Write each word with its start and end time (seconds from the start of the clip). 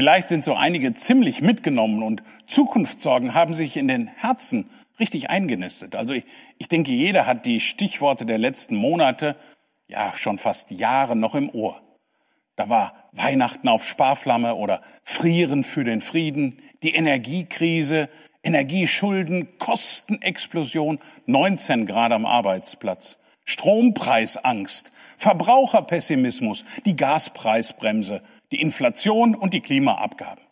Vielleicht 0.00 0.28
sind 0.28 0.42
so 0.42 0.54
einige 0.54 0.94
ziemlich 0.94 1.42
mitgenommen 1.42 2.02
und 2.02 2.22
Zukunftssorgen 2.46 3.34
haben 3.34 3.52
sich 3.52 3.76
in 3.76 3.86
den 3.86 4.06
Herzen 4.06 4.70
richtig 4.98 5.28
eingenistet. 5.28 5.94
Also 5.94 6.14
ich, 6.14 6.24
ich 6.56 6.68
denke, 6.68 6.90
jeder 6.90 7.26
hat 7.26 7.44
die 7.44 7.60
Stichworte 7.60 8.24
der 8.24 8.38
letzten 8.38 8.76
Monate, 8.76 9.36
ja 9.88 10.10
schon 10.16 10.38
fast 10.38 10.70
Jahre 10.70 11.16
noch 11.16 11.34
im 11.34 11.50
Ohr. 11.50 11.82
Da 12.56 12.70
war 12.70 12.94
Weihnachten 13.12 13.68
auf 13.68 13.84
Sparflamme 13.84 14.54
oder 14.54 14.80
Frieren 15.04 15.64
für 15.64 15.84
den 15.84 16.00
Frieden, 16.00 16.62
die 16.82 16.94
Energiekrise, 16.94 18.08
Energieschulden, 18.42 19.58
Kostenexplosion, 19.58 20.98
19 21.26 21.84
Grad 21.84 22.12
am 22.12 22.24
Arbeitsplatz, 22.24 23.18
Strompreisangst, 23.44 24.92
Verbraucherpessimismus, 25.16 26.64
die 26.84 26.96
Gaspreisbremse, 26.96 28.22
die 28.52 28.60
Inflation 28.60 29.34
und 29.34 29.54
die 29.54 29.60
Klimaabgaben. 29.60 30.44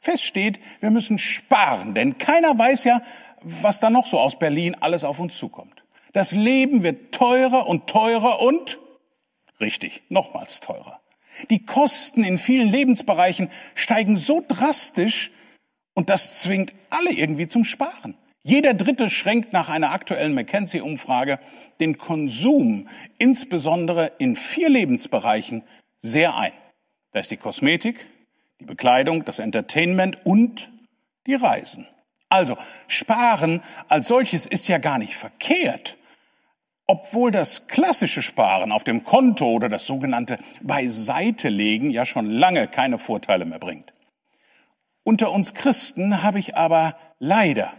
Fest 0.00 0.24
steht, 0.24 0.60
wir 0.80 0.90
müssen 0.90 1.18
sparen, 1.18 1.94
denn 1.94 2.18
keiner 2.18 2.58
weiß 2.58 2.84
ja, 2.84 3.02
was 3.42 3.80
da 3.80 3.90
noch 3.90 4.06
so 4.06 4.18
aus 4.20 4.38
Berlin 4.38 4.76
alles 4.80 5.04
auf 5.04 5.18
uns 5.18 5.38
zukommt. 5.38 5.82
Das 6.12 6.32
Leben 6.32 6.82
wird 6.82 7.12
teurer 7.12 7.66
und 7.66 7.86
teurer 7.86 8.40
und, 8.40 8.78
richtig, 9.60 10.02
nochmals 10.08 10.60
teurer. 10.60 11.00
Die 11.50 11.64
Kosten 11.64 12.22
in 12.22 12.38
vielen 12.38 12.70
Lebensbereichen 12.70 13.50
steigen 13.74 14.16
so 14.16 14.42
drastisch 14.46 15.32
und 15.94 16.10
das 16.10 16.40
zwingt 16.40 16.74
alle 16.90 17.12
irgendwie 17.12 17.48
zum 17.48 17.64
Sparen. 17.64 18.16
Jeder 18.46 18.74
Dritte 18.74 19.08
schränkt 19.08 19.54
nach 19.54 19.70
einer 19.70 19.92
aktuellen 19.92 20.34
McKinsey-Umfrage 20.34 21.38
den 21.80 21.96
Konsum, 21.96 22.88
insbesondere 23.16 24.12
in 24.18 24.36
vier 24.36 24.68
Lebensbereichen, 24.68 25.62
sehr 25.96 26.36
ein. 26.36 26.52
Da 27.12 27.20
ist 27.20 27.30
die 27.30 27.38
Kosmetik, 27.38 28.06
die 28.60 28.66
Bekleidung, 28.66 29.24
das 29.24 29.38
Entertainment 29.38 30.26
und 30.26 30.70
die 31.26 31.36
Reisen. 31.36 31.88
Also 32.28 32.58
Sparen 32.86 33.62
als 33.88 34.08
solches 34.08 34.44
ist 34.44 34.68
ja 34.68 34.76
gar 34.76 34.98
nicht 34.98 35.16
verkehrt. 35.16 35.96
Obwohl 36.86 37.30
das 37.30 37.66
klassische 37.66 38.20
Sparen 38.20 38.72
auf 38.72 38.84
dem 38.84 39.04
Konto 39.04 39.46
oder 39.46 39.70
das 39.70 39.86
sogenannte 39.86 40.36
Beiseitelegen 40.60 41.88
ja 41.88 42.04
schon 42.04 42.28
lange 42.28 42.68
keine 42.68 42.98
Vorteile 42.98 43.46
mehr 43.46 43.58
bringt. 43.58 43.94
Unter 45.02 45.32
uns 45.32 45.54
Christen 45.54 46.22
habe 46.22 46.38
ich 46.38 46.58
aber 46.58 46.94
leider 47.18 47.72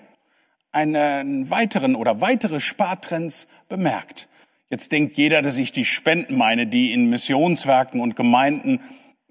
einen 0.75 1.49
weiteren 1.49 1.95
oder 1.95 2.21
weitere 2.21 2.59
Spartrends 2.59 3.47
bemerkt. 3.69 4.27
Jetzt 4.69 4.91
denkt 4.91 5.15
jeder, 5.15 5.41
dass 5.41 5.57
ich 5.57 5.71
die 5.71 5.85
Spenden 5.85 6.37
meine, 6.37 6.67
die 6.67 6.91
in 6.91 7.09
Missionswerken 7.09 8.01
und 8.01 8.15
Gemeinden 8.15 8.81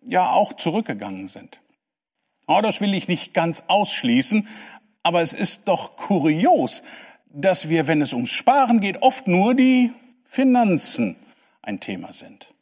ja 0.02 0.30
auch 0.30 0.54
zurückgegangen 0.54 1.28
sind. 1.28 1.60
Oh, 2.46 2.60
das 2.62 2.80
will 2.80 2.94
ich 2.94 3.08
nicht 3.08 3.34
ganz 3.34 3.64
ausschließen, 3.68 4.48
aber 5.02 5.22
es 5.22 5.32
ist 5.32 5.68
doch 5.68 5.96
kurios, 5.96 6.82
dass 7.26 7.68
wir, 7.68 7.86
wenn 7.86 8.00
es 8.00 8.14
ums 8.14 8.30
Sparen 8.30 8.80
geht, 8.80 9.02
oft 9.02 9.26
nur 9.26 9.54
die 9.54 9.92
Finanzen 10.24 11.16
ein 11.62 11.80
Thema 11.80 12.12
sind. 12.12 12.54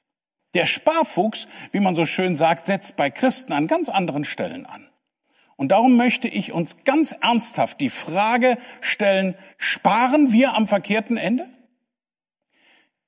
Der 0.55 0.67
Sparfuchs, 0.67 1.47
wie 1.71 1.81
man 1.81 1.95
so 1.95 2.05
schön 2.05 2.37
sagt, 2.37 2.67
setzt 2.67 2.97
bei 2.97 3.11
Christen 3.11 3.53
an 3.53 3.69
ganz 3.69 3.89
anderen 3.89 4.25
Stellen 4.25 4.67
an. 4.67 4.89
Und 5.63 5.69
darum 5.69 5.97
möchte 5.97 6.27
ich 6.27 6.51
uns 6.51 6.83
ganz 6.83 7.13
ernsthaft 7.13 7.81
die 7.81 7.89
Frage 7.89 8.59
stellen, 8.81 9.37
sparen 9.59 10.33
wir 10.33 10.57
am 10.57 10.67
verkehrten 10.67 11.17
Ende? 11.17 11.49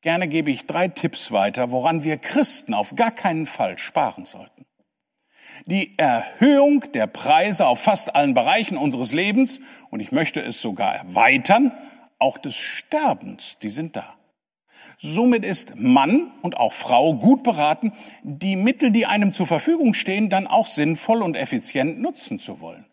Gerne 0.02 0.28
gebe 0.28 0.52
ich 0.52 0.64
drei 0.64 0.86
Tipps 0.86 1.32
weiter, 1.32 1.72
woran 1.72 2.05
wir 2.05 2.16
Christen 2.16 2.72
auf 2.72 2.94
gar 2.94 3.10
keinen 3.10 3.47
Fall 3.47 3.77
sparen 3.77 4.25
sollten. 4.25 4.66
Die 5.66 5.98
Erhöhung 5.98 6.84
der 6.92 7.08
Preise 7.08 7.66
auf 7.66 7.82
fast 7.82 8.14
allen 8.14 8.34
Bereichen 8.34 8.76
unseres 8.76 9.10
Lebens, 9.10 9.60
und 9.91 9.98
ich 9.98 10.12
möchte 10.12 10.41
es 10.41 10.62
sogar 10.62 10.94
erweitern, 10.94 11.72
auch 12.20 12.38
des 12.38 12.54
Sterbens, 12.54 13.59
die 13.59 13.69
sind 13.69 13.97
da. 13.97 14.14
Somit 15.06 15.44
ist 15.44 15.76
Mann 15.76 16.31
und 16.41 16.56
auch 16.56 16.72
Frau 16.72 17.12
gut 17.12 17.42
beraten, 17.42 17.92
die 18.22 18.56
Mittel, 18.56 18.91
die 18.91 19.04
einem 19.04 19.32
zur 19.32 19.47
Verfügung 19.47 19.92
stehen, 19.92 20.31
dann 20.31 20.47
auch 20.47 20.66
sinnvoll 20.66 21.20
und 21.20 21.37
effizient 21.37 22.00
nutzen 22.00 22.38
zu 22.38 22.62
wollen. 22.62 22.87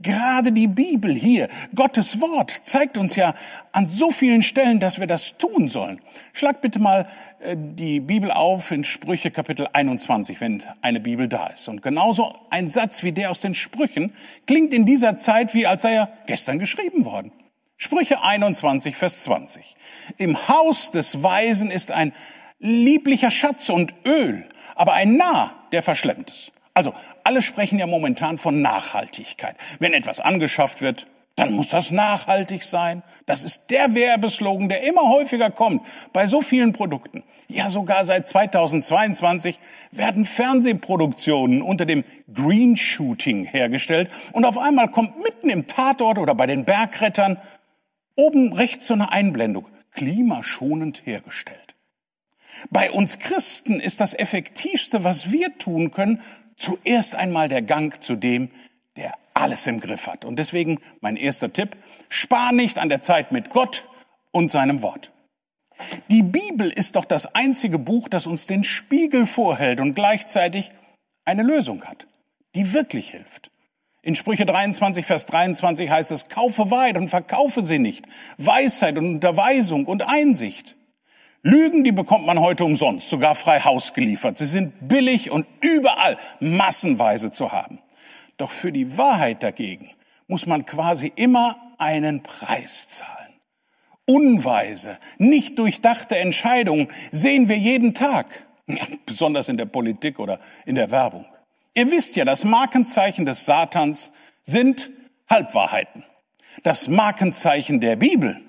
Gerade 0.00 0.50
die 0.50 0.66
Bibel 0.66 1.14
hier, 1.14 1.48
Gottes 1.74 2.22
Wort, 2.22 2.50
zeigt 2.50 2.96
uns 2.96 3.16
ja 3.16 3.34
an 3.70 3.86
so 3.90 4.10
vielen 4.10 4.40
Stellen, 4.40 4.80
dass 4.80 4.98
wir 4.98 5.06
das 5.06 5.36
tun 5.36 5.68
sollen. 5.68 6.00
Schlag 6.32 6.62
bitte 6.62 6.78
mal 6.78 7.06
äh, 7.40 7.54
die 7.58 8.00
Bibel 8.00 8.30
auf 8.30 8.70
in 8.70 8.82
Sprüche 8.82 9.30
Kapitel 9.30 9.68
21, 9.70 10.40
wenn 10.40 10.62
eine 10.80 11.00
Bibel 11.00 11.28
da 11.28 11.48
ist. 11.48 11.68
Und 11.68 11.82
genauso 11.82 12.34
ein 12.48 12.70
Satz 12.70 13.02
wie 13.02 13.12
der 13.12 13.30
aus 13.30 13.42
den 13.42 13.52
Sprüchen 13.52 14.14
klingt 14.46 14.72
in 14.72 14.86
dieser 14.86 15.18
Zeit 15.18 15.52
wie 15.52 15.66
als 15.66 15.82
sei 15.82 15.92
er 15.92 16.08
gestern 16.26 16.58
geschrieben 16.58 17.04
worden. 17.04 17.30
Sprüche 17.80 18.20
21, 18.20 18.96
Vers 18.96 19.22
20. 19.22 19.76
Im 20.16 20.48
Haus 20.48 20.90
des 20.90 21.22
Weisen 21.22 21.70
ist 21.70 21.92
ein 21.92 22.12
lieblicher 22.58 23.30
Schatz 23.30 23.68
und 23.68 23.94
Öl, 24.04 24.44
aber 24.74 24.94
ein 24.94 25.16
Narr, 25.16 25.54
der 25.70 25.84
verschlemmt 25.84 26.28
es. 26.28 26.50
Also, 26.74 26.92
alle 27.22 27.40
sprechen 27.40 27.78
ja 27.78 27.86
momentan 27.86 28.36
von 28.36 28.62
Nachhaltigkeit. 28.62 29.54
Wenn 29.78 29.92
etwas 29.92 30.18
angeschafft 30.18 30.82
wird, 30.82 31.06
dann 31.36 31.52
muss 31.52 31.68
das 31.68 31.92
nachhaltig 31.92 32.64
sein. 32.64 33.04
Das 33.26 33.44
ist 33.44 33.70
der 33.70 33.94
Werbeslogan, 33.94 34.68
der 34.68 34.82
immer 34.82 35.02
häufiger 35.02 35.50
kommt 35.50 35.86
bei 36.12 36.26
so 36.26 36.40
vielen 36.40 36.72
Produkten. 36.72 37.22
Ja, 37.46 37.70
sogar 37.70 38.04
seit 38.04 38.28
2022 38.28 39.60
werden 39.92 40.24
Fernsehproduktionen 40.24 41.62
unter 41.62 41.86
dem 41.86 42.02
Green 42.34 42.76
Shooting 42.76 43.44
hergestellt 43.44 44.10
und 44.32 44.44
auf 44.44 44.58
einmal 44.58 44.90
kommt 44.90 45.22
mitten 45.22 45.48
im 45.48 45.68
Tatort 45.68 46.18
oder 46.18 46.34
bei 46.34 46.48
den 46.48 46.64
Bergrettern 46.64 47.38
oben 48.18 48.52
rechts 48.52 48.86
so 48.86 48.94
eine 48.94 49.12
Einblendung, 49.12 49.68
klimaschonend 49.92 51.06
hergestellt. 51.06 51.74
Bei 52.70 52.90
uns 52.90 53.18
Christen 53.18 53.80
ist 53.80 54.00
das 54.00 54.14
Effektivste, 54.14 55.04
was 55.04 55.30
wir 55.30 55.56
tun 55.58 55.90
können, 55.90 56.20
zuerst 56.56 57.14
einmal 57.14 57.48
der 57.48 57.62
Gang 57.62 58.02
zu 58.02 58.16
dem, 58.16 58.50
der 58.96 59.14
alles 59.34 59.66
im 59.68 59.80
Griff 59.80 60.08
hat. 60.08 60.24
Und 60.24 60.38
deswegen 60.38 60.80
mein 61.00 61.16
erster 61.16 61.52
Tipp, 61.52 61.76
spar 62.08 62.52
nicht 62.52 62.78
an 62.78 62.88
der 62.88 63.00
Zeit 63.00 63.30
mit 63.30 63.50
Gott 63.50 63.84
und 64.32 64.50
seinem 64.50 64.82
Wort. 64.82 65.12
Die 66.10 66.24
Bibel 66.24 66.68
ist 66.68 66.96
doch 66.96 67.04
das 67.04 67.36
einzige 67.36 67.78
Buch, 67.78 68.08
das 68.08 68.26
uns 68.26 68.46
den 68.46 68.64
Spiegel 68.64 69.26
vorhält 69.26 69.78
und 69.78 69.94
gleichzeitig 69.94 70.72
eine 71.24 71.44
Lösung 71.44 71.84
hat, 71.84 72.08
die 72.56 72.72
wirklich 72.72 73.10
hilft. 73.10 73.52
In 74.08 74.16
Sprüche 74.16 74.46
23, 74.46 75.04
Vers 75.04 75.26
23 75.26 75.90
heißt 75.90 76.12
es, 76.12 76.30
kaufe 76.30 76.70
weit 76.70 76.96
und 76.96 77.10
verkaufe 77.10 77.62
sie 77.62 77.78
nicht. 77.78 78.06
Weisheit 78.38 78.96
und 78.96 79.06
Unterweisung 79.06 79.84
und 79.84 80.08
Einsicht. 80.08 80.78
Lügen, 81.42 81.84
die 81.84 81.92
bekommt 81.92 82.24
man 82.24 82.40
heute 82.40 82.64
umsonst, 82.64 83.10
sogar 83.10 83.34
frei 83.34 83.60
Haus 83.60 83.92
geliefert. 83.92 84.38
Sie 84.38 84.46
sind 84.46 84.88
billig 84.88 85.30
und 85.30 85.44
überall 85.60 86.16
massenweise 86.40 87.30
zu 87.30 87.52
haben. 87.52 87.80
Doch 88.38 88.50
für 88.50 88.72
die 88.72 88.96
Wahrheit 88.96 89.42
dagegen 89.42 89.90
muss 90.26 90.46
man 90.46 90.64
quasi 90.64 91.12
immer 91.14 91.58
einen 91.76 92.22
Preis 92.22 92.88
zahlen. 92.88 93.34
Unweise, 94.06 94.96
nicht 95.18 95.58
durchdachte 95.58 96.16
Entscheidungen 96.16 96.88
sehen 97.12 97.50
wir 97.50 97.58
jeden 97.58 97.92
Tag, 97.92 98.46
besonders 99.04 99.50
in 99.50 99.58
der 99.58 99.66
Politik 99.66 100.18
oder 100.18 100.40
in 100.64 100.76
der 100.76 100.90
Werbung. 100.90 101.26
Ihr 101.78 101.92
wisst 101.92 102.16
ja, 102.16 102.24
das 102.24 102.44
Markenzeichen 102.44 103.24
des 103.24 103.46
Satans 103.46 104.10
sind 104.42 104.90
Halbwahrheiten. 105.30 106.04
Das 106.64 106.88
Markenzeichen 106.88 107.78
der 107.78 107.94
Bibel 107.94 108.40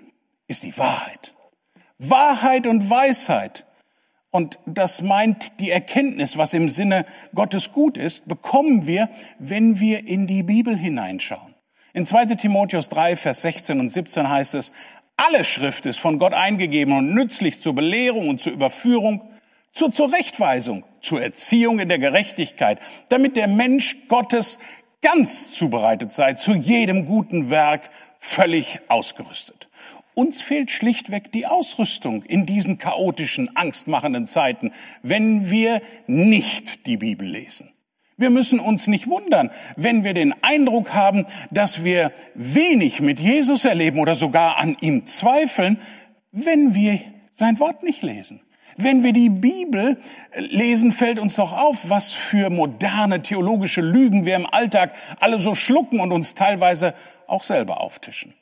ist 0.48 0.64
die 0.64 0.76
Wahrheit. 0.80 1.36
Wahrheit 2.00 2.66
und 2.66 2.90
Weisheit. 2.90 3.68
Und 4.32 4.58
das 4.66 5.04
meint 5.04 5.60
die 5.60 5.70
Erkenntnis, 5.70 6.38
was 6.38 6.56
im 6.56 6.70
Sinne 6.70 7.06
Gottes 7.36 7.72
gut 7.72 7.98
ist, 7.98 8.28
bekommen 8.28 8.88
wir, 8.88 9.10
wenn 9.38 9.80
wir 9.80 10.08
in 10.08 10.26
die 10.26 10.42
Bibel 10.42 10.76
hineinschauen. 10.76 11.54
In 11.94 12.08
2 12.08 12.34
Timotheus 12.34 12.90
3, 12.90 13.16
Vers 13.16 13.44
16 13.44 13.80
und 13.80 13.92
17 13.92 14.28
heißt 14.28 14.56
es, 14.56 14.74
alle 15.18 15.44
Schrift 15.44 15.86
ist 15.86 16.00
von 16.00 16.18
Gott 16.18 16.34
eingegeben 16.34 16.98
und 16.98 17.14
nützlich 17.14 17.62
zur 17.62 17.76
Belehrung 17.76 18.28
und 18.28 18.42
zur 18.42 18.54
Überführung, 18.54 19.22
zur 19.72 19.92
Zurechtweisung, 19.92 20.84
zur 21.02 21.22
Erziehung 21.22 21.80
in 21.80 21.90
der 21.90 22.00
Gerechtigkeit, 22.00 22.80
damit 23.10 23.36
der 23.36 23.48
Mensch 23.48 24.08
Gottes 24.08 24.60
ganz 25.02 25.52
zubereitet 25.52 26.14
sei, 26.14 26.34
zu 26.34 26.54
jedem 26.54 27.06
guten 27.06 27.50
Werk 27.50 27.90
völlig 28.20 28.80
ausgerüstet. 28.88 29.68
Uns 30.16 30.42
fehlt 30.42 30.70
schlichtweg 30.70 31.32
die 31.32 31.46
Ausrüstung 31.46 32.24
in 32.24 32.46
diesen 32.46 32.78
chaotischen, 32.78 33.56
angstmachenden 33.56 34.28
Zeiten, 34.28 34.74
wenn 35.02 35.50
wir 35.50 35.82
nicht 36.08 36.86
die 36.88 36.98
Bibel 36.98 37.26
lesen. 37.26 37.72
Wir 38.18 38.30
müssen 38.30 38.60
uns 38.60 38.88
nicht 38.88 39.08
wundern, 39.08 39.50
wenn 39.78 40.04
wir 40.04 40.14
den 40.14 40.36
Eindruck 40.44 40.94
haben, 40.94 41.26
dass 41.52 41.86
wir 41.86 42.12
wenig 42.36 43.00
mit 43.00 43.22
Jesus 43.22 43.64
erleben 43.64 44.02
oder 44.02 44.16
sogar 44.16 44.58
an 44.58 44.76
ihm 44.82 45.06
zweifeln, 45.06 45.80
wenn 46.34 46.76
wir 46.76 47.00
sein 47.32 47.60
Wort 47.60 47.84
nicht 47.84 48.02
lesen. 48.02 48.42
Wenn 48.82 49.04
wir 49.04 49.12
die 49.12 49.30
Bibel 49.30 49.98
lesen, 50.38 50.94
fällt 50.94 51.20
uns 51.20 51.36
doch 51.36 51.52
auf, 51.52 51.90
was 51.90 52.14
für 52.14 52.50
moderne 52.50 53.22
theologische 53.22 53.82
Lügen 53.82 54.26
wir 54.26 54.38
im 54.38 54.46
Alltag 54.46 54.94
alle 55.20 55.38
so 55.38 55.54
schlucken 55.54 56.00
und 56.00 56.14
uns 56.14 56.34
teilweise 56.34 56.94
auch 57.28 57.44
selber 57.44 57.82
auftischen. 57.82 58.34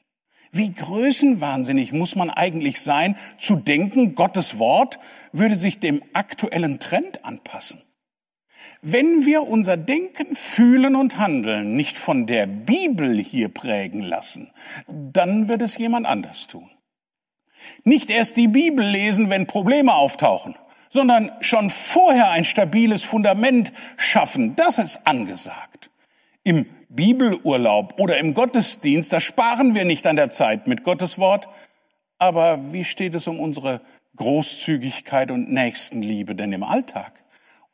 Wie 0.51 0.71
größenwahnsinnig 0.71 1.91
muss 1.91 2.15
man 2.15 2.29
eigentlich 2.29 2.81
sein, 2.81 3.17
zu 3.39 3.55
denken, 3.55 4.13
Gottes 4.13 4.59
Wort 4.59 4.99
würde 5.31 5.55
sich 5.55 5.79
dem 5.79 6.03
aktuellen 6.13 6.79
Trend 6.79 7.25
anpassen? 7.25 7.81
Wenn 8.83 9.25
wir 9.25 9.47
unser 9.47 9.75
Denken, 9.75 10.35
Fühlen 10.35 10.95
und 10.95 11.17
Handeln 11.17 11.75
nicht 11.75 11.97
von 11.97 12.27
der 12.27 12.45
Bibel 12.45 13.17
hier 13.17 13.49
prägen 13.49 14.03
lassen, 14.03 14.51
dann 14.87 15.47
wird 15.47 15.63
es 15.63 15.79
jemand 15.79 16.05
anders 16.05 16.45
tun. 16.45 16.69
Nicht 17.83 18.09
erst 18.09 18.37
die 18.37 18.47
Bibel 18.47 18.85
lesen, 18.85 19.29
wenn 19.29 19.47
Probleme 19.47 19.93
auftauchen, 19.93 20.55
sondern 20.89 21.31
schon 21.41 21.69
vorher 21.69 22.31
ein 22.31 22.45
stabiles 22.45 23.03
Fundament 23.03 23.71
schaffen, 23.97 24.55
das 24.55 24.77
ist 24.77 25.07
angesagt. 25.07 25.89
Im 26.43 26.65
Bibelurlaub 26.89 27.99
oder 27.99 28.17
im 28.17 28.33
Gottesdienst, 28.33 29.11
da 29.11 29.19
sparen 29.19 29.75
wir 29.75 29.85
nicht 29.85 30.07
an 30.07 30.15
der 30.15 30.29
Zeit 30.29 30.67
mit 30.67 30.83
Gottes 30.83 31.17
Wort. 31.17 31.47
Aber 32.17 32.71
wie 32.73 32.85
steht 32.85 33.13
es 33.13 33.27
um 33.27 33.39
unsere 33.39 33.81
Großzügigkeit 34.15 35.29
und 35.29 35.51
Nächstenliebe 35.51 36.33
denn 36.35 36.53
im 36.53 36.63
Alltag? 36.63 37.11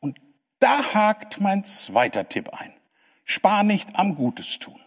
Und 0.00 0.18
da 0.58 0.94
hakt 0.94 1.40
mein 1.40 1.64
zweiter 1.64 2.28
Tipp 2.28 2.50
ein. 2.52 2.74
Spar 3.24 3.62
nicht 3.62 3.96
am 3.96 4.16
Gutes 4.16 4.58
tun. 4.58 4.78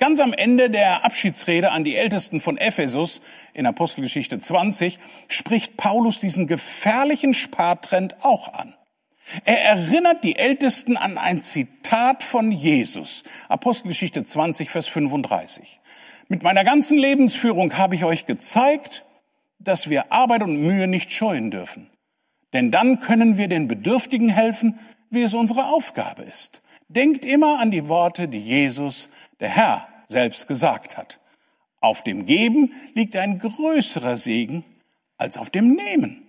Ganz 0.00 0.20
am 0.20 0.32
Ende 0.32 0.70
der 0.70 1.04
Abschiedsrede 1.04 1.72
an 1.72 1.82
die 1.82 1.96
Ältesten 1.96 2.40
von 2.40 2.56
Ephesus 2.56 3.20
in 3.52 3.66
Apostelgeschichte 3.66 4.38
20 4.38 5.00
spricht 5.26 5.76
Paulus 5.76 6.20
diesen 6.20 6.46
gefährlichen 6.46 7.34
Spartrend 7.34 8.24
auch 8.24 8.52
an. 8.54 8.76
Er 9.44 9.60
erinnert 9.64 10.22
die 10.22 10.36
Ältesten 10.36 10.96
an 10.96 11.18
ein 11.18 11.42
Zitat 11.42 12.22
von 12.22 12.52
Jesus. 12.52 13.24
Apostelgeschichte 13.48 14.24
20, 14.24 14.70
Vers 14.70 14.86
35. 14.86 15.80
Mit 16.28 16.44
meiner 16.44 16.62
ganzen 16.62 16.96
Lebensführung 16.96 17.76
habe 17.76 17.96
ich 17.96 18.04
euch 18.04 18.24
gezeigt, 18.24 19.04
dass 19.58 19.90
wir 19.90 20.12
Arbeit 20.12 20.44
und 20.44 20.62
Mühe 20.62 20.86
nicht 20.86 21.12
scheuen 21.12 21.50
dürfen. 21.50 21.90
Denn 22.52 22.70
dann 22.70 23.00
können 23.00 23.36
wir 23.36 23.48
den 23.48 23.66
Bedürftigen 23.66 24.28
helfen, 24.28 24.78
wie 25.10 25.22
es 25.22 25.34
unsere 25.34 25.66
Aufgabe 25.66 26.22
ist. 26.22 26.62
Denkt 26.88 27.24
immer 27.24 27.58
an 27.58 27.70
die 27.70 27.88
Worte, 27.88 28.28
die 28.28 28.40
Jesus, 28.40 29.10
der 29.40 29.50
Herr, 29.50 29.88
selbst 30.08 30.48
gesagt 30.48 30.96
hat. 30.96 31.20
Auf 31.80 32.02
dem 32.02 32.26
Geben 32.26 32.72
liegt 32.94 33.14
ein 33.16 33.38
größerer 33.38 34.16
Segen 34.16 34.64
als 35.16 35.36
auf 35.36 35.50
dem 35.50 35.74
Nehmen. 35.74 36.28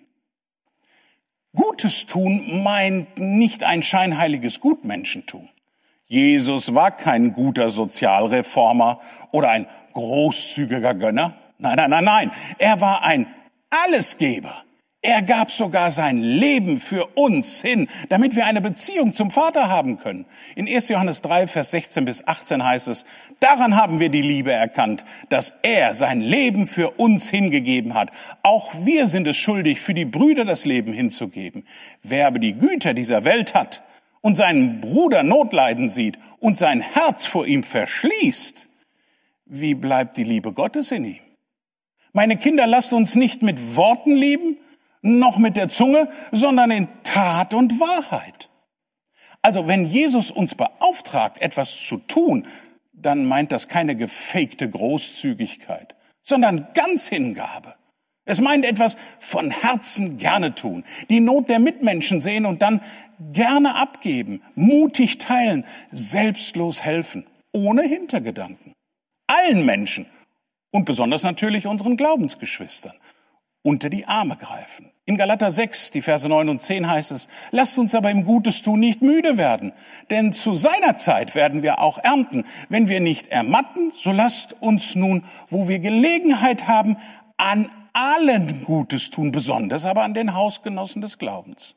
Gutes 1.56 2.06
tun 2.06 2.62
meint 2.64 3.18
nicht 3.18 3.64
ein 3.64 3.82
scheinheiliges 3.82 4.60
Gutmenschentum. 4.60 5.50
Jesus 6.06 6.74
war 6.76 6.92
kein 6.92 7.34
guter 7.34 7.70
Sozialreformer 7.70 9.00
oder 9.32 9.50
ein 9.50 9.68
großzügiger 9.94 10.94
Gönner. 10.94 11.36
Nein, 11.58 11.76
nein, 11.78 11.90
nein, 11.90 12.04
nein. 12.04 12.32
Er 12.58 12.82
war 12.82 13.04
ein 13.04 13.28
Allesgeber. 13.70 14.64
Er 15.01 15.22
gab 15.22 15.50
sogar 15.50 15.92
sein 15.92 16.22
Leben 16.22 16.78
für 16.78 17.06
uns 17.16 17.62
hin, 17.62 17.88
damit 18.10 18.36
wir 18.36 18.46
eine 18.46 18.60
Beziehung 18.60 19.13
zum 19.13 19.31
Vater 19.31 19.69
haben 19.69 19.98
können. 19.98 20.25
In 20.56 20.68
1. 20.68 20.90
Johannes 20.90 21.22
3, 21.22 21.48
Vers 21.48 21.72
16 21.72 22.04
bis 22.04 22.28
18 22.28 22.66
heißt 22.66 22.90
es, 22.90 23.06
daran 23.40 23.78
haben 23.78 24.01
wir 24.01 24.10
die 24.10 24.22
Liebe 24.22 24.51
erkannt, 24.51 25.06
dass 25.30 25.54
er 25.62 25.96
sein 25.96 26.19
Leben 26.19 26.68
für 26.68 26.92
uns 26.92 27.30
hingegeben 27.30 27.94
hat. 27.94 28.12
Auch 28.44 28.74
wir 28.84 29.07
sind 29.07 29.25
es 29.25 29.38
schuldig, 29.38 29.80
für 29.80 29.94
die 29.94 30.04
Brüder 30.04 30.44
das 30.44 30.66
Leben 30.66 30.92
hinzugeben. 30.92 31.63
Wer 32.04 32.28
aber 32.28 32.40
die 32.40 32.57
Güter 32.57 32.94
dieser 32.94 33.24
Welt 33.24 33.54
hat 33.54 33.84
und 34.19 34.36
seinen 34.36 34.81
Bruder 34.81 35.24
Notleiden 35.24 35.88
sieht 35.88 36.19
und 36.40 36.57
sein 36.57 36.81
Herz 36.81 37.25
vor 37.25 37.48
ihm 37.48 37.63
verschließt, 37.63 38.68
wie 39.46 39.75
bleibt 39.75 40.18
die 40.18 40.25
Liebe 40.25 40.51
Gottes 40.51 40.92
in 40.92 41.06
ihm? 41.06 41.22
Meine 42.12 42.36
Kinder, 42.36 42.68
lasst 42.68 42.92
uns 42.92 43.16
nicht 43.16 43.44
mit 43.44 43.78
Worten 43.78 44.13
lieben, 44.13 44.57
noch 45.01 45.38
mit 45.38 45.57
der 45.57 45.69
Zunge, 45.69 46.10
sondern 46.31 46.72
in 46.72 46.88
Tat 47.04 47.54
und 47.54 47.80
Wahrheit. 47.80 48.50
Also 49.42 49.68
wenn 49.68 49.86
Jesus 49.86 50.31
uns 50.31 50.56
beauftragt, 50.56 51.42
etwas 51.42 51.86
zu 51.86 51.98
tun, 51.98 52.46
dann 52.92 53.25
meint 53.25 53.51
das 53.51 53.68
keine 53.68 53.96
gefakte 53.96 54.69
Großzügigkeit, 54.69 55.96
sondern 56.22 56.68
ganz 56.74 57.07
Hingabe. 57.07 57.75
Es 58.25 58.42
meint 58.42 58.66
etwas 58.66 58.98
von 59.18 59.50
Herzen 59.50 60.18
gerne 60.18 60.54
tun, 60.54 60.84
die 61.10 61.19
Not 61.19 61.50
der 61.50 61.60
Mitmenschen 61.60 62.22
sehen 62.22 62.46
und 62.46 62.62
dann 62.62 62.81
gerne 63.31 63.75
abgeben, 63.75 64.44
mutig 64.56 65.18
teilen, 65.18 65.66
selbstlos 65.90 66.84
helfen, 66.84 67.25
ohne 67.54 67.81
Hintergedanken. 67.84 68.74
Allen 69.28 69.66
Menschen 69.66 70.06
und 70.72 70.86
besonders 70.86 71.24
natürlich 71.24 71.66
unseren 71.66 71.98
Glaubensgeschwistern 71.98 72.94
unter 73.62 73.90
die 73.90 74.06
Arme 74.06 74.38
greifen. 74.38 74.92
In 75.06 75.18
Galater 75.18 75.52
6, 75.52 75.92
die 75.92 76.02
Verse 76.02 76.30
9 76.30 76.50
und 76.50 76.62
10 76.62 76.88
heißt 76.88 77.12
es, 77.12 77.30
lasst 77.52 77.80
uns 77.80 77.96
aber 77.96 78.12
im 78.12 78.26
Gutes 78.26 78.62
tun 78.62 78.80
nicht 78.80 79.02
müde 79.02 79.38
werden, 79.38 79.74
denn 80.12 80.34
zu 80.34 80.54
seiner 80.54 80.98
Zeit 80.98 81.34
werden 81.34 81.64
wir 81.64 81.80
auch 81.80 81.98
ernten. 81.98 82.46
Wenn 82.70 82.90
wir 82.90 83.00
nicht 83.00 83.30
ermatten, 83.30 83.92
so 83.96 84.12
lasst 84.12 84.62
uns 84.62 84.96
nun, 84.96 85.24
wo 85.48 85.68
wir 85.68 85.80
Gelegenheit 85.80 86.68
haben, 86.68 86.98
an 87.38 87.70
allen 87.94 88.64
Gutes 88.66 89.10
tun, 89.10 89.32
besonders 89.32 89.84
aber 89.86 90.04
an 90.04 90.14
den 90.14 90.36
Hausgenossen 90.36 91.02
des 91.02 91.18
Glaubens. 91.18 91.76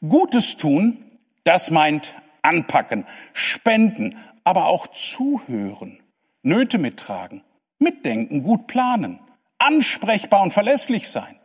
Gutes 0.00 0.56
tun, 0.56 1.04
das 1.44 1.70
meint 1.70 2.16
anpacken, 2.40 3.04
spenden, 3.34 4.16
aber 4.44 4.68
auch 4.68 4.86
zuhören, 4.86 6.00
Nöte 6.42 6.78
mittragen, 6.78 7.42
mitdenken, 7.78 8.42
gut 8.42 8.66
planen 8.68 9.20
ansprechbar 9.58 10.42
und 10.42 10.52
verlässlich 10.52 11.08
sein. 11.08 11.38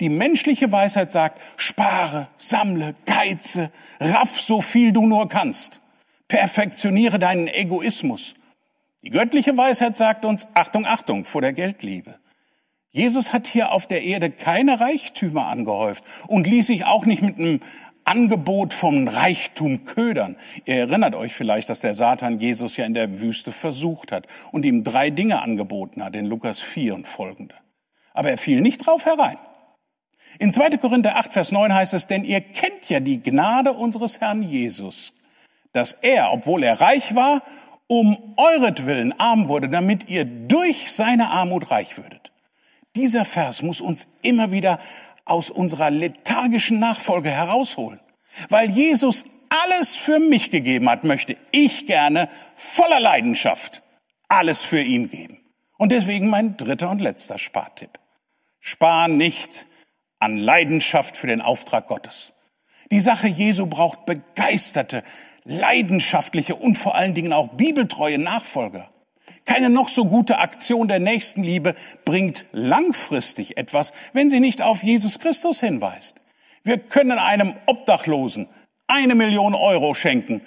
Die 0.00 0.08
menschliche 0.08 0.72
Weisheit 0.72 1.12
sagt, 1.12 1.40
spare, 1.56 2.28
sammle, 2.36 2.94
geize, 3.04 3.70
raff 4.00 4.40
so 4.40 4.60
viel 4.60 4.92
du 4.92 5.06
nur 5.06 5.28
kannst. 5.28 5.80
Perfektioniere 6.28 7.18
deinen 7.18 7.46
Egoismus. 7.48 8.34
Die 9.02 9.10
göttliche 9.10 9.56
Weisheit 9.56 9.96
sagt 9.96 10.24
uns, 10.24 10.48
Achtung, 10.54 10.86
Achtung 10.86 11.24
vor 11.24 11.40
der 11.40 11.52
Geldliebe. 11.52 12.18
Jesus 12.90 13.32
hat 13.32 13.46
hier 13.46 13.72
auf 13.72 13.86
der 13.86 14.02
Erde 14.02 14.30
keine 14.30 14.80
Reichtümer 14.80 15.46
angehäuft 15.46 16.02
und 16.28 16.46
ließ 16.46 16.68
sich 16.68 16.86
auch 16.86 17.04
nicht 17.04 17.22
mit 17.22 17.38
einem 17.38 17.60
Angebot 18.06 18.72
vom 18.72 19.08
Reichtum 19.08 19.84
ködern. 19.84 20.36
Ihr 20.64 20.76
erinnert 20.76 21.14
euch 21.14 21.34
vielleicht, 21.34 21.68
dass 21.68 21.80
der 21.80 21.94
Satan 21.94 22.38
Jesus 22.38 22.76
ja 22.76 22.84
in 22.84 22.94
der 22.94 23.20
Wüste 23.20 23.52
versucht 23.52 24.12
hat 24.12 24.26
und 24.52 24.64
ihm 24.64 24.84
drei 24.84 25.10
Dinge 25.10 25.42
angeboten 25.42 26.02
hat 26.02 26.14
in 26.14 26.26
Lukas 26.26 26.60
4 26.60 26.94
und 26.94 27.08
folgende. 27.08 27.54
Aber 28.14 28.30
er 28.30 28.38
fiel 28.38 28.60
nicht 28.60 28.86
drauf 28.86 29.04
herein. 29.04 29.36
In 30.38 30.52
2. 30.52 30.76
Korinther 30.78 31.16
8, 31.16 31.32
Vers 31.32 31.52
9 31.52 31.74
heißt 31.74 31.94
es, 31.94 32.06
denn 32.06 32.24
ihr 32.24 32.40
kennt 32.40 32.88
ja 32.88 33.00
die 33.00 33.22
Gnade 33.22 33.72
unseres 33.72 34.20
Herrn 34.20 34.42
Jesus, 34.42 35.12
dass 35.72 35.92
er, 35.92 36.32
obwohl 36.32 36.62
er 36.62 36.80
reich 36.80 37.14
war, 37.14 37.42
um 37.86 38.34
euretwillen 38.36 39.18
arm 39.18 39.48
wurde, 39.48 39.68
damit 39.68 40.08
ihr 40.08 40.24
durch 40.24 40.92
seine 40.92 41.28
Armut 41.28 41.70
reich 41.70 41.96
würdet. 41.96 42.32
Dieser 42.96 43.24
Vers 43.24 43.62
muss 43.62 43.80
uns 43.80 44.08
immer 44.22 44.50
wieder 44.50 44.78
aus 45.26 45.50
unserer 45.50 45.90
lethargischen 45.90 46.78
Nachfolge 46.78 47.30
herausholen. 47.30 48.00
Weil 48.48 48.70
Jesus 48.70 49.26
alles 49.48 49.96
für 49.96 50.18
mich 50.18 50.50
gegeben 50.50 50.88
hat, 50.88 51.04
möchte 51.04 51.36
ich 51.52 51.86
gerne 51.86 52.28
voller 52.54 53.00
Leidenschaft 53.00 53.82
alles 54.28 54.64
für 54.64 54.80
ihn 54.80 55.08
geben. 55.08 55.38
Und 55.78 55.92
deswegen 55.92 56.28
mein 56.28 56.56
dritter 56.56 56.90
und 56.90 57.00
letzter 57.00 57.38
Spartipp. 57.38 57.98
Spar 58.60 59.08
nicht 59.08 59.66
an 60.18 60.36
Leidenschaft 60.36 61.16
für 61.16 61.26
den 61.26 61.40
Auftrag 61.40 61.86
Gottes. 61.86 62.32
Die 62.90 63.00
Sache 63.00 63.28
Jesu 63.28 63.66
braucht 63.66 64.06
begeisterte, 64.06 65.02
leidenschaftliche 65.44 66.56
und 66.56 66.76
vor 66.76 66.94
allen 66.94 67.14
Dingen 67.14 67.32
auch 67.32 67.48
bibeltreue 67.48 68.18
Nachfolger. 68.18 68.90
Keine 69.46 69.70
noch 69.70 69.88
so 69.88 70.04
gute 70.04 70.38
Aktion 70.38 70.88
der 70.88 70.98
Nächstenliebe 70.98 71.74
bringt 72.04 72.44
langfristig 72.52 73.56
etwas, 73.56 73.92
wenn 74.12 74.28
sie 74.28 74.40
nicht 74.40 74.60
auf 74.60 74.82
Jesus 74.82 75.18
Christus 75.18 75.60
hinweist. 75.60 76.16
Wir 76.64 76.78
können 76.78 77.18
einem 77.18 77.54
Obdachlosen 77.66 78.48
eine 78.88 79.14
Million 79.14 79.54
Euro 79.54 79.94
schenken 79.94 80.42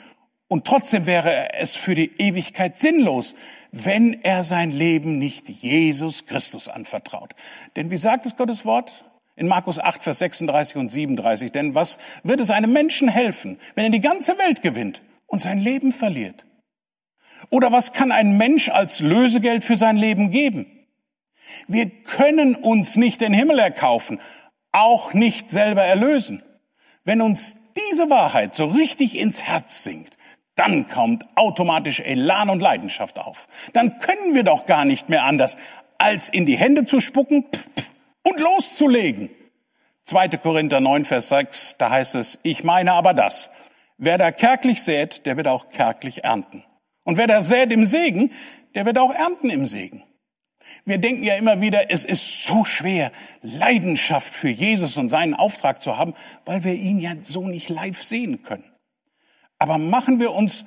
und 0.49 0.65
trotzdem 0.65 1.05
wäre 1.05 1.53
es 1.53 1.75
für 1.75 1.93
die 1.93 2.11
Ewigkeit 2.19 2.75
sinnlos, 2.75 3.35
wenn 3.71 4.21
er 4.23 4.43
sein 4.43 4.71
Leben 4.71 5.19
nicht 5.19 5.47
Jesus 5.47 6.25
Christus 6.25 6.67
anvertraut. 6.67 7.35
Denn 7.75 7.91
wie 7.91 7.97
sagt 7.97 8.25
es 8.25 8.35
Gottes 8.35 8.65
Wort? 8.65 9.05
In 9.35 9.47
Markus 9.47 9.79
8, 9.79 10.03
Vers 10.03 10.19
36 10.19 10.75
und 10.75 10.89
37. 10.89 11.51
Denn 11.51 11.75
was 11.75 11.99
wird 12.23 12.41
es 12.41 12.49
einem 12.49 12.73
Menschen 12.73 13.07
helfen, 13.07 13.59
wenn 13.75 13.85
er 13.85 13.91
die 13.91 14.01
ganze 14.01 14.37
Welt 14.39 14.61
gewinnt 14.63 15.03
und 15.27 15.41
sein 15.41 15.59
Leben 15.59 15.93
verliert? 15.93 16.45
Oder 17.49 17.71
was 17.71 17.93
kann 17.93 18.11
ein 18.11 18.37
Mensch 18.37 18.69
als 18.69 18.99
Lösegeld 18.99 19.63
für 19.63 19.77
sein 19.77 19.97
Leben 19.97 20.29
geben? 20.29 20.65
Wir 21.67 21.89
können 21.89 22.55
uns 22.55 22.95
nicht 22.95 23.21
den 23.21 23.33
Himmel 23.33 23.59
erkaufen, 23.59 24.19
auch 24.71 25.13
nicht 25.13 25.49
selber 25.49 25.83
erlösen. 25.83 26.43
Wenn 27.03 27.21
uns 27.21 27.57
diese 27.75 28.09
Wahrheit 28.09 28.55
so 28.55 28.65
richtig 28.65 29.17
ins 29.17 29.43
Herz 29.43 29.83
sinkt, 29.83 30.17
dann 30.55 30.87
kommt 30.87 31.25
automatisch 31.35 32.01
Elan 32.01 32.49
und 32.49 32.61
Leidenschaft 32.61 33.17
auf. 33.17 33.47
Dann 33.73 33.99
können 33.99 34.35
wir 34.35 34.43
doch 34.43 34.65
gar 34.65 34.85
nicht 34.85 35.09
mehr 35.09 35.23
anders, 35.23 35.57
als 35.97 36.29
in 36.29 36.45
die 36.45 36.57
Hände 36.57 36.85
zu 36.85 36.99
spucken 36.99 37.45
und 38.23 38.39
loszulegen. 38.39 39.29
2. 40.03 40.29
Korinther 40.29 40.79
9, 40.81 41.05
Vers 41.05 41.29
6, 41.29 41.75
da 41.77 41.91
heißt 41.91 42.15
es, 42.15 42.39
ich 42.43 42.63
meine 42.63 42.93
aber 42.93 43.13
das, 43.13 43.51
wer 43.97 44.17
da 44.17 44.31
kärglich 44.31 44.81
sät, 44.83 45.25
der 45.25 45.37
wird 45.37 45.47
auch 45.47 45.69
kärglich 45.69 46.23
ernten. 46.23 46.63
Und 47.09 47.17
wer 47.17 47.25
da 47.25 47.41
sät 47.41 47.73
im 47.73 47.85
Segen, 47.85 48.29
der 48.75 48.85
wird 48.85 48.99
auch 48.99 49.11
ernten 49.11 49.49
im 49.49 49.65
Segen. 49.65 50.03
Wir 50.85 50.99
denken 50.99 51.23
ja 51.23 51.37
immer 51.37 51.59
wieder, 51.59 51.89
es 51.89 52.05
ist 52.05 52.43
so 52.43 52.65
schwer, 52.65 53.11
Leidenschaft 53.41 54.31
für 54.31 54.49
Jesus 54.49 54.95
und 54.95 55.09
seinen 55.09 55.33
Auftrag 55.33 55.81
zu 55.81 55.97
haben, 55.97 56.13
weil 56.45 56.63
wir 56.63 56.75
ihn 56.75 56.99
ja 56.99 57.13
so 57.23 57.47
nicht 57.47 57.67
live 57.69 57.99
sehen 58.03 58.43
können. 58.43 58.71
Aber 59.57 59.79
machen 59.79 60.19
wir 60.19 60.33
uns 60.33 60.65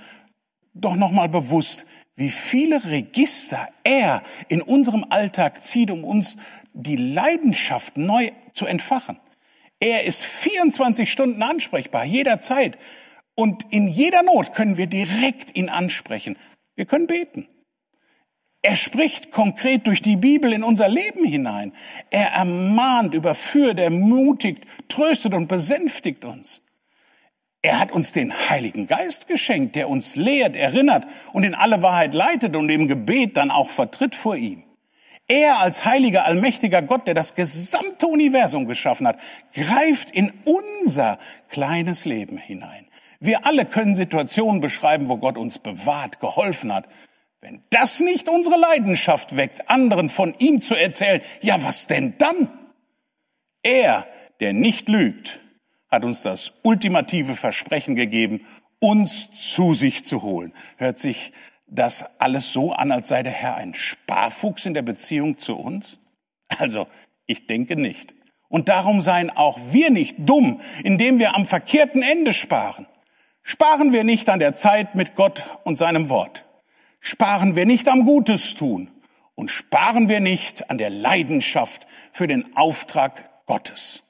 doch 0.75 0.97
nochmal 0.97 1.29
bewusst, 1.29 1.87
wie 2.17 2.31
viele 2.31 2.87
Register 2.87 3.69
er 3.85 4.25
in 4.49 4.63
unserem 4.63 5.07
Alltag 5.11 5.63
zieht, 5.63 5.93
um 5.93 6.03
uns 6.03 6.39
die 6.73 6.97
Leidenschaft 6.97 7.97
neu 7.97 8.33
zu 8.53 8.67
entfachen. 8.67 9.17
Er 9.79 10.03
ist 10.03 10.25
24 10.25 11.09
Stunden 11.09 11.41
ansprechbar, 11.41 12.05
jederzeit. 12.05 12.79
Und 13.35 13.65
in 13.71 13.89
jeder 13.89 14.23
Not 14.23 14.55
können 14.55 14.77
wir 14.77 14.87
direkt 14.87 15.57
ihn 15.57 15.69
ansprechen. 15.69 16.37
Wir 16.75 16.87
können 16.87 17.07
beten. 17.07 17.49
Er 18.65 18.77
spricht 18.77 19.33
konkret 19.33 19.89
durch 19.89 20.03
die 20.03 20.17
Bibel 20.17 20.53
in 20.53 20.63
unser 20.63 20.89
Leben 20.89 21.25
hinein. 21.25 21.73
Er 22.11 22.29
ermahnt, 22.29 23.13
überführt, 23.13 23.81
ermutigt, 23.81 24.65
tröstet 24.89 25.35
und 25.35 25.49
besänftigt 25.49 26.25
uns. 26.25 26.63
Er 27.61 27.81
hat 27.81 27.91
uns 27.93 28.13
den 28.13 28.33
Heiligen 28.51 28.87
Geist 28.87 29.27
geschenkt, 29.27 29.75
der 29.75 29.89
uns 29.89 30.15
lehrt, 30.15 30.57
erinnert 30.57 31.07
und 31.33 31.45
in 31.45 31.55
alle 31.55 31.83
Wahrheit 31.83 32.15
leitet 32.15 32.57
und 32.57 32.69
im 32.69 32.87
Gebet 32.89 33.37
dann 33.37 33.51
auch 33.51 33.69
vertritt 33.69 34.15
vor 34.15 34.37
ihm. 34.37 34.65
Er 35.33 35.61
als 35.61 35.87
heiliger, 35.87 36.27
allmächtiger 36.27 36.83
Gott, 36.83 37.07
der 37.07 37.15
das 37.15 37.35
gesamte 37.35 38.07
Universum 38.07 38.67
geschaffen 38.67 39.09
hat, 39.09 39.19
greift 39.55 40.11
in 40.11 40.31
unser 40.45 41.19
kleines 41.49 42.05
Leben 42.05 42.37
hinein. 42.37 42.87
Wir 43.19 43.47
alle 43.47 43.65
können 43.65 43.95
Situationen 43.95 44.61
beschreiben, 44.61 45.09
wo 45.09 45.17
Gott 45.17 45.39
uns 45.39 45.59
bewahrt, 45.59 46.21
geholfen 46.21 46.71
hat. 46.75 46.87
Wenn 47.41 47.63
das 47.71 48.01
nicht 48.01 48.29
unsere 48.29 48.59
Leidenschaft 48.59 49.35
weckt, 49.35 49.71
anderen 49.71 50.11
von 50.11 50.35
ihm 50.37 50.61
zu 50.61 50.75
erzählen, 50.75 51.23
ja, 51.41 51.65
was 51.65 51.87
denn 51.87 52.13
dann? 52.19 52.51
Er, 53.63 54.07
der 54.41 54.53
nicht 54.53 54.91
lügt, 54.91 55.41
hat 55.89 56.05
uns 56.05 56.21
das 56.21 56.53
ultimative 56.63 57.37
Versprechen 57.37 57.97
gegeben, 57.97 58.45
uns 58.81 59.31
zu 59.33 59.73
sich 59.73 60.05
zu 60.05 60.21
holen. 60.21 60.53
Hört 60.77 60.99
sich 60.99 61.33
das 61.75 62.21
alles 62.21 62.53
so 62.53 62.73
an, 62.73 62.93
als 62.93 63.09
sei 63.09 63.23
der 63.23 63.33
Herr 63.33 63.57
ein 63.57 63.75
Sparfuchs 63.75 64.67
in 64.67 64.75
der 64.75 64.83
Beziehung 64.83 65.39
zu 65.39 65.57
uns? 65.57 65.99
Also, 66.59 66.87
ich 67.27 67.47
denke 67.47 67.77
nicht. 67.77 68.15
Und 68.49 68.69
darum 68.69 69.01
seien 69.01 69.31
auch 69.31 69.59
wir 69.71 69.91
nicht 69.91 70.17
dumm, 70.19 70.61
indem 70.85 71.19
wir 71.19 71.35
am 71.35 71.47
verkehrten 71.47 72.03
Ende 72.03 72.35
sparen. 72.35 72.87
Sparen 73.43 73.93
wir 73.93 74.05
nicht 74.05 74.29
an 74.29 74.39
der 74.39 74.55
Zeit 74.55 74.95
mit 74.95 75.15
Gott 75.15 75.59
und 75.65 75.77
seinem 75.77 76.11
Wort. 76.11 76.45
Sparen 77.01 77.57
wir 77.57 77.65
nicht 77.65 77.89
am 77.89 78.05
Gutes 78.05 78.55
tun. 78.55 78.91
Und 79.35 79.51
sparen 79.51 80.11
wir 80.11 80.21
nicht 80.21 80.69
an 80.69 80.77
der 80.77 80.91
Leidenschaft 80.91 81.87
für 82.13 82.27
den 82.27 82.55
Auftrag 82.55 83.31
Gottes. 83.47 84.03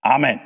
Amen. 0.00 0.40